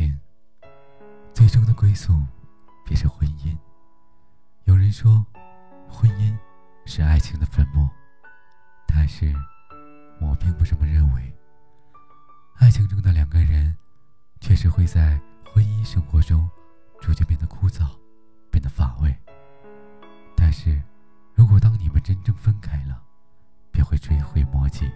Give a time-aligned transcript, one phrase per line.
[0.00, 0.18] 情，
[1.34, 2.18] 最终的归宿
[2.86, 3.54] 便是婚姻。
[4.64, 5.26] 有人说，
[5.90, 6.34] 婚姻
[6.86, 7.86] 是爱情的坟墓，
[8.86, 9.30] 但是
[10.18, 11.30] 我并不这么认为。
[12.54, 13.76] 爱情中的两个人，
[14.40, 15.20] 确实会在
[15.52, 16.48] 婚姻生活中
[16.98, 17.86] 逐渐变得枯燥，
[18.50, 19.14] 变得乏味。
[20.34, 20.80] 但是，
[21.34, 23.02] 如果当你们真正分开了，
[23.70, 24.90] 便会追悔莫及。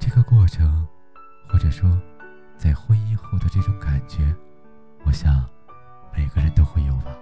[0.00, 0.88] 这个过程，
[1.48, 1.88] 或者说，
[2.62, 4.32] 在婚姻后的这种感觉，
[5.04, 5.44] 我想，
[6.16, 7.12] 每个人都会有吧。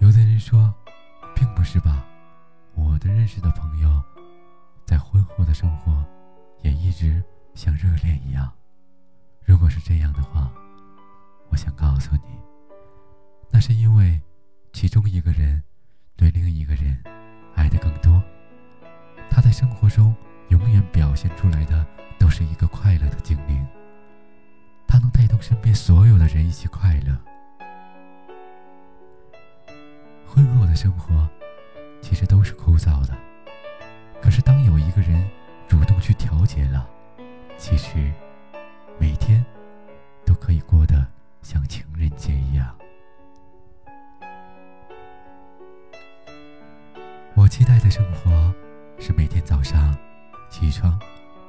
[0.00, 0.74] 有的人说，
[1.32, 2.04] 并不是吧？
[2.74, 4.02] 我的认识的朋友，
[4.84, 6.04] 在婚后的生活，
[6.62, 7.22] 也一直
[7.54, 8.52] 像热恋一样。
[9.44, 10.50] 如果是这样的话，
[11.50, 12.36] 我想告诉你，
[13.48, 14.20] 那是因为
[14.72, 15.62] 其中一个人
[16.16, 17.00] 对另一个人
[17.54, 18.20] 爱的更多，
[19.30, 20.12] 他在生活中
[20.48, 21.86] 永远表现出来的
[22.18, 23.64] 都是一个快乐的精灵，
[24.94, 27.18] 他能带动身边所有的人一起快乐。
[30.24, 31.28] 婚后的生活
[32.00, 33.18] 其实都是枯燥的，
[34.22, 35.28] 可是当有一个人
[35.66, 36.88] 主动去调节了，
[37.58, 38.08] 其实
[38.96, 39.44] 每天
[40.24, 41.04] 都可以过得
[41.42, 42.72] 像情人节一样。
[47.34, 48.54] 我期待的生活
[49.00, 49.92] 是每天早上
[50.48, 50.96] 起床，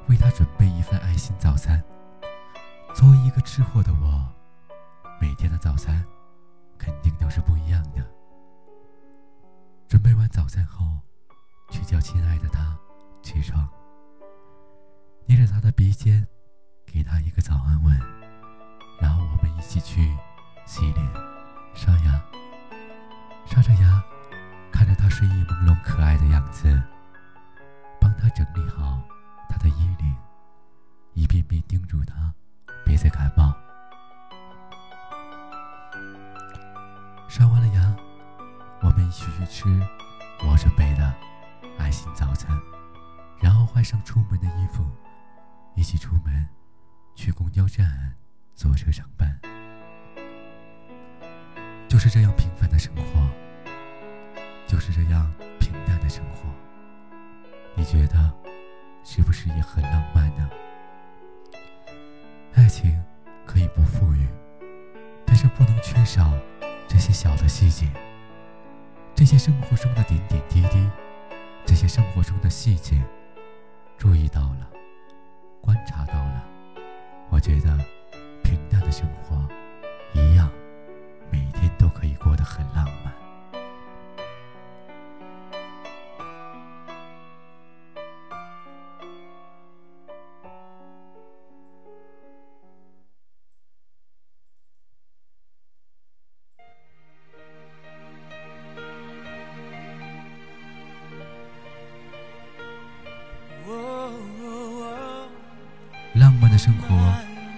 [0.08, 1.80] 为他准备一份爱心早餐。
[2.96, 4.26] 作为一个吃货的我，
[5.20, 6.02] 每天的早餐
[6.78, 8.02] 肯定都是不一样的。
[9.86, 10.98] 准备完早餐后，
[11.70, 12.74] 去叫亲爱的他
[13.20, 13.68] 起床，
[15.26, 16.26] 捏着他的鼻尖，
[16.86, 17.94] 给他一个早安吻，
[18.98, 20.16] 然后我们一起去
[20.64, 21.06] 洗脸、
[21.74, 22.18] 刷牙。
[23.44, 24.02] 刷着牙，
[24.72, 26.82] 看着他睡意朦胧、可爱的样子，
[28.00, 28.98] 帮他整理好
[29.50, 30.16] 他的衣领，
[31.12, 32.32] 一遍遍叮嘱他
[32.86, 33.52] 别再感冒。
[37.28, 37.96] 刷完了牙。
[38.82, 39.64] 我们一起去吃
[40.46, 41.12] 我准备的
[41.78, 42.56] 爱心早餐，
[43.40, 44.86] 然后换上出门的衣服，
[45.74, 46.46] 一起出门
[47.14, 48.14] 去公交站
[48.54, 49.40] 坐车上班。
[51.88, 53.26] 就是这样平凡的生活，
[54.68, 55.28] 就是这样
[55.58, 56.48] 平淡的生活，
[57.74, 58.32] 你觉得
[59.02, 60.48] 是不是也很浪漫呢？
[62.56, 62.98] 爱情
[63.44, 64.26] 可以不富裕，
[65.26, 66.32] 但是不能缺少
[66.88, 67.86] 这些小的细节。
[69.14, 70.88] 这些生活中的点点滴滴，
[71.66, 72.96] 这些生活中的细节，
[73.98, 74.68] 注意到了，
[75.60, 76.44] 观察到了，
[77.28, 77.78] 我觉得
[78.42, 79.35] 平淡的生活
[106.66, 106.96] 生活，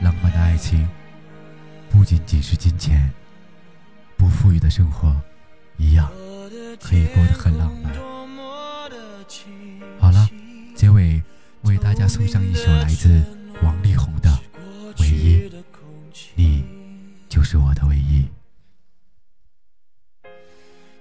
[0.03, 0.87] 浪漫的爱情，
[1.89, 3.11] 不仅仅是金钱。
[4.19, 5.17] 不富裕的生活，
[5.79, 6.13] 一样
[6.79, 7.91] 可以过得很浪漫。
[9.99, 10.29] 好了，
[10.77, 11.23] 结尾
[11.63, 13.25] 为大家送上一首来自
[13.63, 14.29] 王力宏的
[15.01, 15.49] 《唯一》，
[16.35, 16.63] 你
[17.31, 18.27] 就是我的唯一。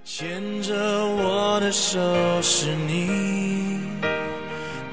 [0.02, 2.00] 牵着我的手
[2.40, 3.80] 是你，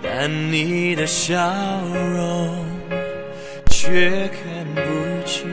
[0.03, 1.39] 但你的笑
[1.87, 2.64] 容
[3.85, 4.41] 却看
[4.73, 4.81] 不
[5.27, 5.47] 清。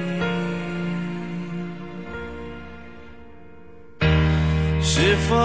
[4.81, 5.37] 是否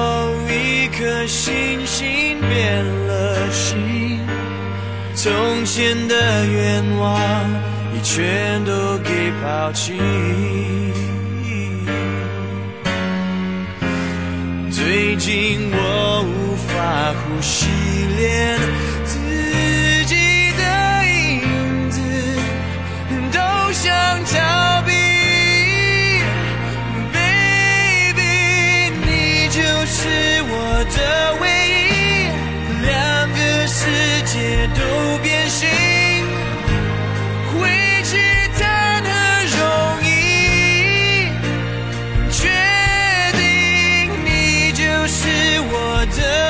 [0.47, 4.21] 一颗星星变了心？
[5.13, 7.11] 从前的愿望
[7.93, 9.93] 已全都给抛弃。
[14.71, 17.67] 最近我无法呼吸，
[46.11, 46.47] 定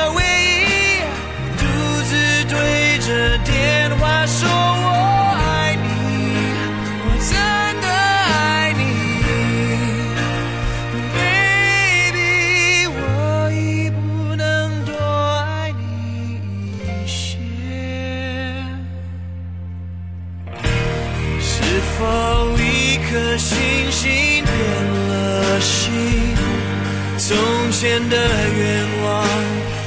[27.38, 29.24] 从前的愿望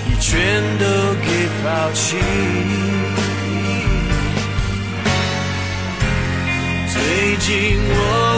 [0.07, 0.85] 你全都
[1.21, 1.27] 给
[1.61, 2.15] 抛弃。
[6.93, 8.30] 最近我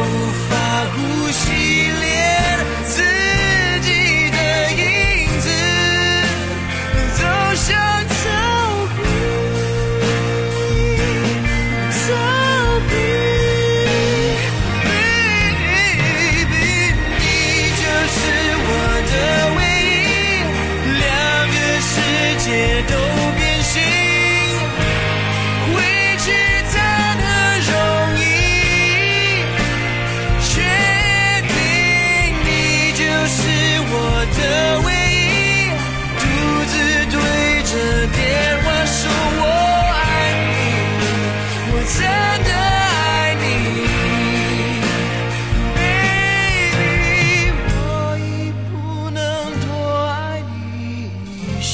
[34.38, 35.69] 的唯一，
[36.19, 36.24] 独
[36.68, 36.74] 自
[37.12, 37.15] 对
[37.63, 37.71] 着
[38.12, 38.18] 电
[38.63, 39.00] 话说
[39.39, 39.41] 我
[39.94, 40.03] 爱
[40.50, 40.51] 你，
[41.69, 41.97] 我真
[42.44, 43.45] 的爱你
[45.75, 46.81] ，baby，
[47.69, 47.75] 我
[48.19, 48.21] 已
[48.71, 48.74] 不
[49.12, 49.19] 能
[49.62, 49.68] 多
[50.09, 50.53] 爱你
[51.41, 51.71] 一些，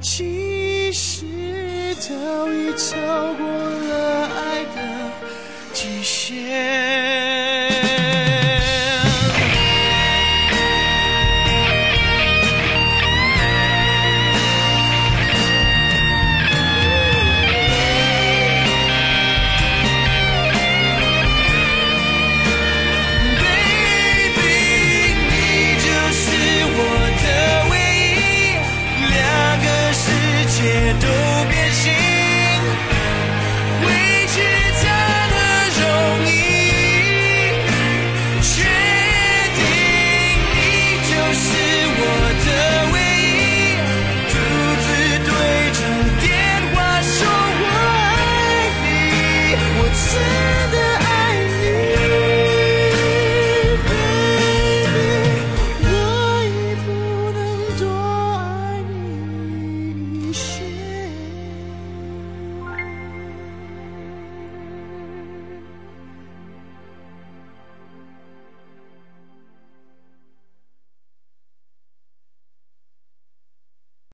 [0.00, 1.06] 其实
[1.96, 2.06] 早
[2.52, 2.86] 已超
[3.34, 3.90] 过了
[4.26, 4.38] 爱
[4.74, 4.76] 的
[5.72, 6.77] 极限。